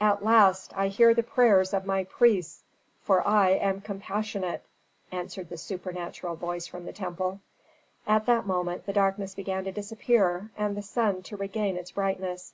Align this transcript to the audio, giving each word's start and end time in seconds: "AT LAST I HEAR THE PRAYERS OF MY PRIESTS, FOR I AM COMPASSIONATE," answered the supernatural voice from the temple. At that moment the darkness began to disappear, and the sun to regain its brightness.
"AT 0.00 0.22
LAST 0.22 0.72
I 0.78 0.86
HEAR 0.86 1.12
THE 1.12 1.24
PRAYERS 1.24 1.74
OF 1.74 1.84
MY 1.86 2.04
PRIESTS, 2.04 2.62
FOR 3.02 3.26
I 3.26 3.50
AM 3.50 3.80
COMPASSIONATE," 3.80 4.62
answered 5.10 5.48
the 5.48 5.58
supernatural 5.58 6.36
voice 6.36 6.68
from 6.68 6.84
the 6.84 6.92
temple. 6.92 7.40
At 8.06 8.26
that 8.26 8.46
moment 8.46 8.86
the 8.86 8.92
darkness 8.92 9.34
began 9.34 9.64
to 9.64 9.72
disappear, 9.72 10.52
and 10.56 10.76
the 10.76 10.82
sun 10.82 11.22
to 11.24 11.36
regain 11.36 11.76
its 11.76 11.90
brightness. 11.90 12.52